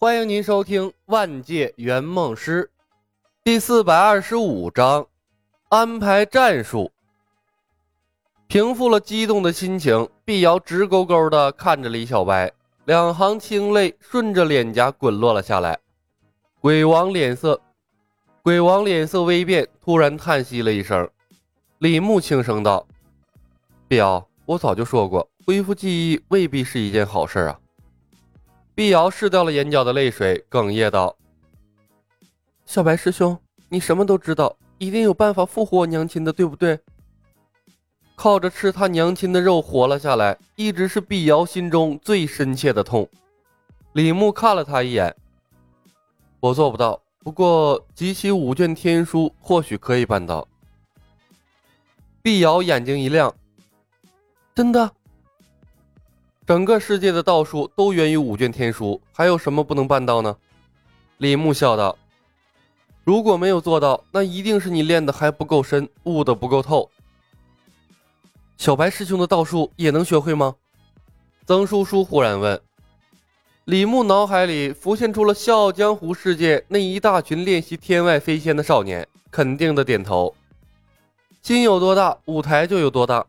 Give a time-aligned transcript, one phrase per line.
[0.00, 2.62] 欢迎您收听《万界圆梦师》
[3.42, 5.04] 第四百二十五章，
[5.70, 6.92] 安排战术。
[8.46, 12.52] 平复了激动的心情，碧瑶直勾勾的看着李小白，
[12.84, 15.76] 两行清泪顺着脸颊滚落了下来。
[16.60, 17.60] 鬼王脸色，
[18.40, 21.10] 鬼王脸色微变，突然叹息了一声。
[21.78, 22.86] 李牧轻声道
[23.88, 27.58] ：“碧瑶，我早就说过，恢复记忆未必是一件好事啊。”
[28.78, 31.16] 碧瑶拭掉了眼角的泪水，哽咽道
[32.64, 33.36] ：“小白师兄，
[33.68, 36.78] 你什么都知道，一定有办法复活我娘亲的，对不对？”
[38.14, 43.08] 靠着吃他娘亲的肉活了下来，一直是碧瑶心中最深切的痛。
[43.94, 45.12] 李牧看了他一眼
[46.38, 50.46] ：“我做不到，不过集齐五卷天书，或许可以办到。”
[52.22, 53.34] 碧瑶眼睛一亮
[54.54, 54.88] ：“真的？”
[56.48, 60.34] 整个世界的道术都源于五卷天书，还有什么不能办到呢？
[61.18, 61.94] 李牧笑道
[63.04, 66.88] ：“如果没有做到，那一定是你练的还不够深，悟的不够透。”
[68.56, 70.54] 小白师兄的道术也能学会吗？
[71.44, 72.58] 曾叔叔忽然问。
[73.66, 80.34] 李牧脑海里浮现出了《笑傲江湖》世界那一大群练习天外飞仙的少年，肯定的点头。
[81.42, 83.26] 心有多大，舞台就有多大。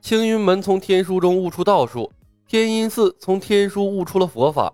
[0.00, 2.08] 青云门从天书中悟出道术。
[2.52, 4.70] 天音寺从天书悟出了佛法，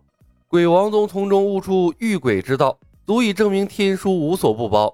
[0.48, 2.76] 鬼王宗从中悟出御鬼之道，
[3.06, 4.92] 足以证明天书无所不包。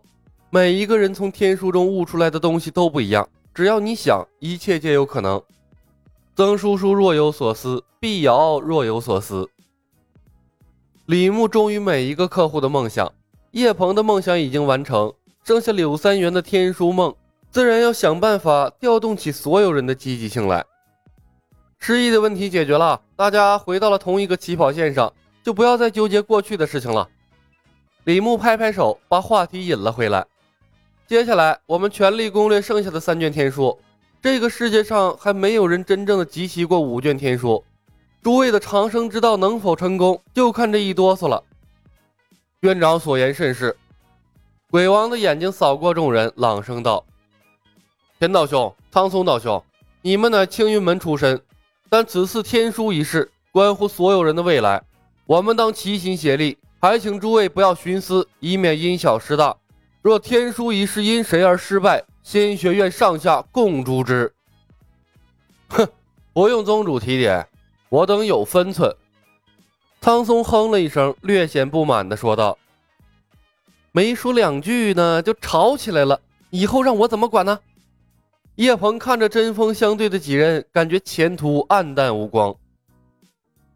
[0.51, 5.43] 每一个人从天书中悟出来的东西都不一样，只要你想，一切皆有可能。
[6.37, 9.49] 曾叔叔若有所思，碧瑶若有所思。
[11.07, 13.11] 李牧忠于每一个客户的梦想，
[13.53, 15.11] 叶鹏的梦想已经完成，
[15.43, 17.15] 剩下柳三元的天书梦，
[17.51, 20.63] 自然要想办法调动起所有人的积极性来。
[21.87, 27.07] 失忆的问题解决了，大家回到了同一个起跑线上，就不要再纠结过去的事情了。
[28.05, 30.25] 李牧拍拍手，把话题引了回来。
[31.07, 33.79] 接下来，我们全力攻略剩下的三卷天书。
[34.23, 37.63] 这个世界上还没有人真正的集齐过五卷天书，
[38.23, 41.45] 诸位的长生之道能否成功，就看这一哆嗦了。
[42.61, 43.77] 院长所言甚是。
[44.71, 47.05] 鬼王的眼睛扫过众人，朗声道
[48.19, 49.63] ：“田道兄，苍松道兄，
[50.01, 51.39] 你们乃青云门出身。”
[51.97, 54.83] 但此次天书一事关乎所有人的未来，
[55.27, 59.57] 我们当齐心协力，还请诸位不要徇私，以免因小失大。
[60.03, 64.35] 若天书一事因谁而失败，仙学院上下共诛之。
[65.69, 65.87] 哼，
[66.33, 67.47] 不用宗主提点，
[67.89, 68.93] 我等有分寸。
[70.01, 72.59] 苍松哼了一声，略显不满的说道
[73.95, 77.61] ：“没说两句呢，就吵起来了，以后让我怎么管呢？”
[78.57, 82.55] 叶鹏看着针锋相对的几人，感觉前途黯淡无光。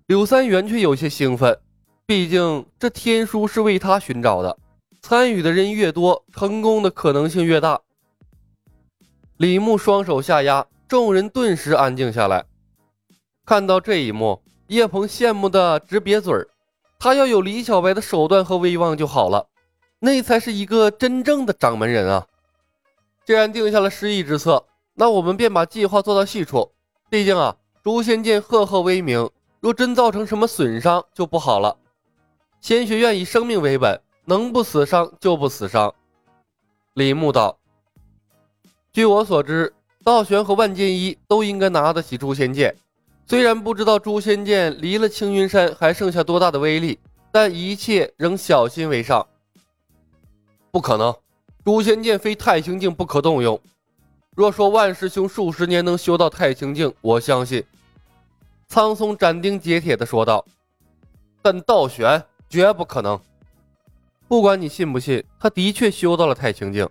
[0.06, 1.58] 柳三元却有些兴奋，
[2.06, 4.56] 毕竟这天书是为他寻找的，
[5.02, 7.80] 参与的人越多，成功的可能性越大。
[9.36, 12.44] 李牧双手下压，众人顿时安静下来。
[13.44, 16.46] 看到这一幕，叶鹏羡慕的直瘪嘴儿。
[17.00, 19.48] 他要有李小白的手段和威望就好了，
[19.98, 22.26] 那才是一个真正的掌门人啊！
[23.24, 24.64] 既然定下了失忆之策，
[25.00, 26.72] 那我们便把计划做到细处。
[27.08, 27.54] 毕竟啊，
[27.84, 31.76] 诛仙剑赫赫威名，若真造成什么损伤就不好了。
[32.60, 35.94] 仙学院以生命为本，能不死伤就不死伤。
[36.94, 37.56] 李牧道
[38.92, 39.72] ：“据我所知，
[40.02, 42.76] 道玄和万剑一都应该拿得起诛仙剑。
[43.24, 46.98] 虽然不知道诛仙剑离了青云山还剩下多大的威力，
[47.30, 49.24] 但一切仍小心为上。
[50.72, 51.14] 不可能。”
[51.64, 53.60] 诛仙剑非太清境不可动用。
[54.38, 57.60] 若说万师兄数十年能修到太清境，我相信。
[58.68, 60.46] 苍松斩钉截铁地说道
[61.42, 63.20] ：“但道玄绝不可能。
[64.28, 66.88] 不管你信不信，他的确修到了太清境。”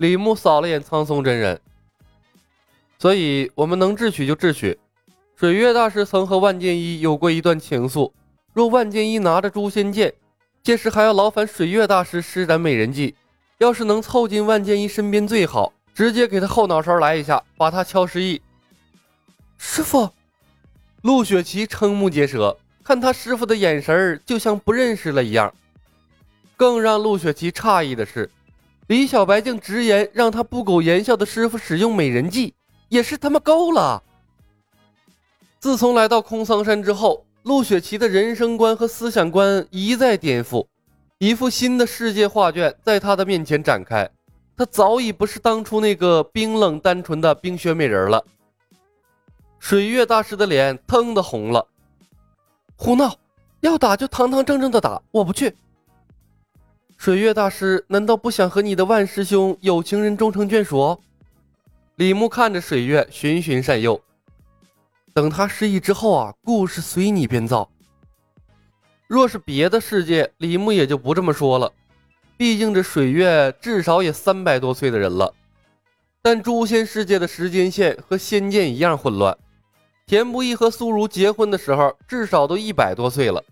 [0.00, 1.60] 李牧扫了眼苍松真人，
[2.98, 4.78] 所以我们能智取就智取。
[5.36, 8.10] 水月大师曾和万剑一有过一段情愫，
[8.54, 10.14] 若万剑一拿着诛仙剑，
[10.62, 13.14] 届时还要劳烦水月大师施展美人计。
[13.58, 18.40] 要是能凑近万剑一身边最好，直接给他后脑勺来一下，把他敲失忆。
[19.58, 20.10] 师傅，
[21.02, 25.52] 陆雪琪瞠目结舌，看他师傅的眼神就像不认识了一样。
[26.56, 28.30] 更让陆雪琪诧异的是，
[28.86, 32.54] 李小白竟直言让他不苟言笑的师傅使用美人计，
[32.88, 34.02] 也是他妈够了。
[35.60, 40.66] 自从来到空桑山之后，陆雪琪的人生观和思想观一再颠覆。
[41.18, 44.10] 一幅新的世界画卷在他的面前展开，
[44.56, 48.24] 他早已不是当初那个冰冷单纯的冰雪美人了。
[49.58, 51.66] 水月大师的脸腾的红了，
[52.76, 53.14] 胡闹！
[53.60, 55.54] 要打就堂堂正正的打，我不去。
[56.96, 61.00] 水月大师难道不想和你的万师兄有情人终成眷属？
[61.94, 64.00] 李牧看着水月，循循善诱。
[65.14, 67.68] 等他失忆之后啊，故事随你编造。
[69.06, 71.72] 若是别的世界，李牧也就不这么说了。
[72.42, 75.32] 毕竟这水月至少也三百多岁的人了。
[76.20, 79.38] 但诛仙世界的时间线和仙剑一样混乱。
[80.08, 83.44] 田不易和苏如结婚的时候，至少都一百多岁了。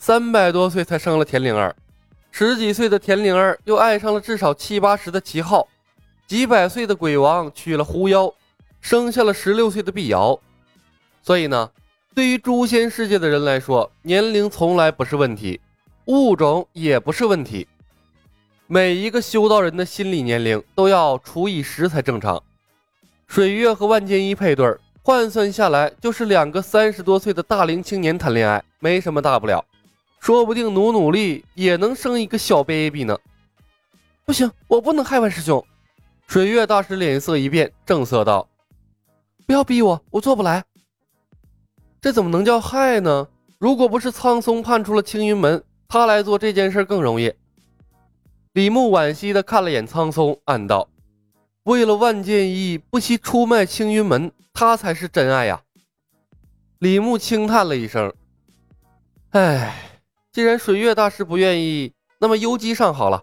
[0.00, 1.72] 三百多岁才生了田灵儿，
[2.32, 5.68] 十几岁的田灵儿又爱上了至少七八十的齐浩，
[6.26, 8.34] 几百岁的鬼王娶了狐妖，
[8.80, 10.36] 生下了十六岁的碧瑶。
[11.22, 11.70] 所以呢，
[12.12, 15.60] 对于诛仙世界的人来说，年龄从来不是问题，
[16.06, 17.68] 物种也不是问题。
[18.72, 22.40] 每一个修道人的心理年龄都要除以十才正常。
[23.26, 29.64] 水月和万剑一配对，换算下来就是两个三十多岁的大龄青年谈恋爱，没什么大不了。
[30.20, 33.18] 说不定努努力也能生一个小 baby 呢。
[34.24, 35.60] 不行，我不能害万师兄。
[36.28, 38.48] 水月大师脸色一变，正色道
[39.48, 40.62] ：“不要逼我，我做不来。
[42.00, 43.26] 这怎么能叫害呢？
[43.58, 47.34] 如果不是苍松判出了青云门，他来做这件事更容易。”
[48.52, 50.88] 李牧惋惜地看了眼苍松，暗道
[51.64, 55.62] ：“为了万剑一，不惜出卖青云门，他才是真爱呀。”
[56.80, 58.12] 李牧轻叹了一声
[59.30, 59.86] ：“唉。”
[60.32, 63.22] 既然水月大师不愿意，那么幽姬上好了。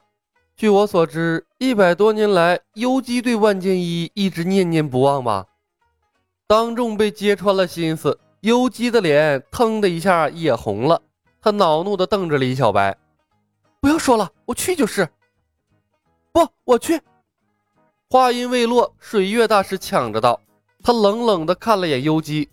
[0.57, 5.45] 据我所知，一百多年来，幽姬对万剑一一直念念不忘吧？
[6.47, 11.01] 当众被揭穿了心思，幽姬的脸腾的一下也红了。
[11.41, 12.97] 他恼怒地瞪着李小白
[13.79, 15.07] ：“不要说了，我去就是。
[16.37, 17.01] ”“不，我去。”
[18.11, 20.39] 话音未落，水月大师抢着道
[20.83, 22.47] ：“他冷冷地看了眼幽姬，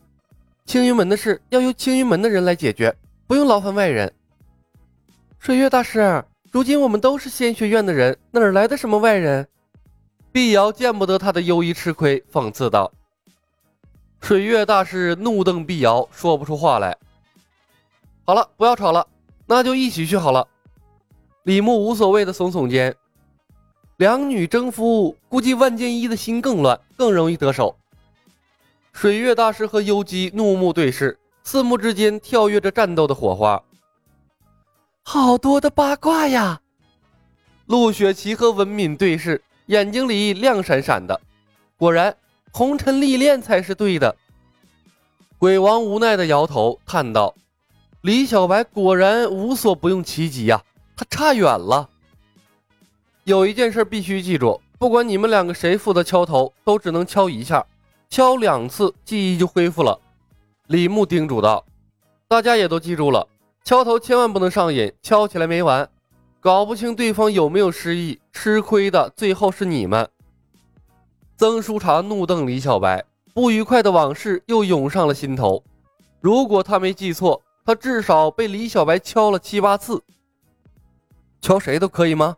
[0.64, 2.96] 青云门的事要由青云门的人来解决，
[3.26, 4.10] 不用劳烦外人。”
[5.38, 9.46] 水月大师，如今我们都是仙学院的人，哪来的什么外人？
[10.32, 12.90] 碧瑶见不得他的优衣吃亏，讽刺道。
[14.22, 16.96] 水月大师怒瞪碧瑶，说不出话来。
[18.24, 19.06] 好了，不要吵了，
[19.44, 20.48] 那就一起去好了。
[21.42, 22.96] 李牧无所谓的耸耸肩。
[23.96, 27.76] 两女争夫，估计万剑一的心更乱，更容易得手。
[28.92, 33.62] 水月大师和幽姬怒目对视，四目之间跳跃着战斗的火花。
[35.02, 36.60] 好多的八卦呀！
[37.66, 41.20] 陆雪琪和文敏对视，眼睛里亮闪闪的。
[41.76, 42.16] 果然，
[42.50, 44.16] 红尘历练才是对的。
[45.38, 47.34] 鬼王无奈的摇头，叹道
[48.02, 50.62] ：“李小白果然无所不用其极呀，
[50.96, 51.90] 他差远了。”
[53.24, 57.64] 有一件事必须记住，不管你们两个谁负责敲头，都只能敲一下，
[58.10, 59.98] 敲两次记忆就恢复了。
[60.66, 61.64] 李牧叮嘱道
[62.28, 63.26] ：“大家也都记住了。”
[63.64, 65.88] 敲头千万不能上瘾，敲起来没完，
[66.38, 70.06] 搞不清对方有没有失忆，吃亏的最后是你们。
[71.38, 75.64] 曾书茶怒瞪李小白，不愉快的往事又涌上了心头。
[76.20, 80.02] 如果他没记错，他至少被李小白敲了七八次。
[81.40, 82.36] 敲谁都可以吗？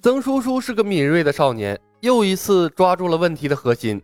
[0.00, 4.00] 曾叔叔是个敏锐的少年，又一次抓住了问题的核心。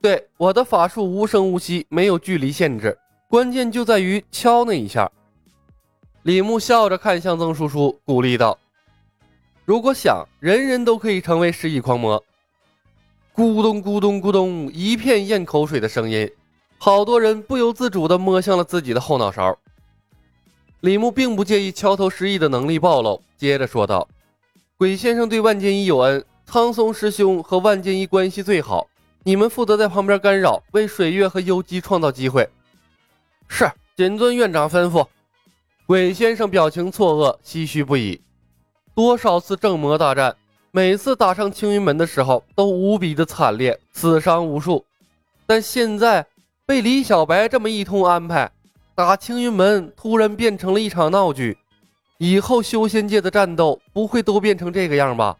[0.00, 2.96] 对，我的法术无声无息，没有距离限制，
[3.28, 5.10] 关键就在于敲那一下。
[6.22, 8.58] 李牧笑着看向曾叔叔，鼓励道
[9.66, 12.22] ：“如果想，人人都可以成为失忆狂魔。”
[13.36, 16.30] 咕咚咕咚咕咚，一片咽口水的声音，
[16.78, 19.58] 好多人不由自主地摸向了自己的后脑勺。
[20.80, 24.08] 李牧并不介意敲头失忆的能力暴露，接着说道
[24.78, 28.86] ：“鬼先生对万剑一有恩，苍松师兄和万剑一关系最好，
[29.24, 32.48] 你们负责在旁边干扰，为水月和幽姬创造机会。”
[33.50, 35.04] 是，谨遵院长吩咐。
[35.84, 38.20] 鬼先生表情错愕，唏嘘不已。
[38.94, 40.36] 多少次正魔大战，
[40.70, 44.84] 每次打上青云门的时候都无比的惨烈，死伤无数。
[45.44, 46.24] 但现在
[46.64, 48.48] 被李小白这么一通安排，
[48.94, 51.58] 打青云门突然变成了一场闹剧。
[52.18, 55.36] 以后修仙界的战斗不会都变成这个样吧？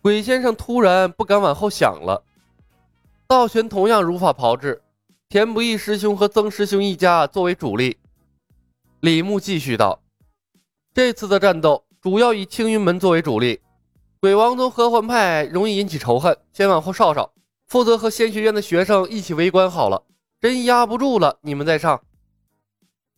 [0.00, 2.22] 鬼先生突然不敢往后想了。
[3.26, 4.80] 道玄同样如法炮制，
[5.28, 7.98] 田不易师兄和曾师兄一家作为主力。
[9.00, 10.00] 李牧继续道
[10.94, 13.60] ：“这次的战斗主要以青云门作为主力，
[14.20, 17.32] 鬼王宗合欢派容易引起仇恨，先往后稍稍，
[17.66, 20.02] 负责和仙学院的学生一起围观好了。
[20.40, 22.00] 真压不住了，你们再上。”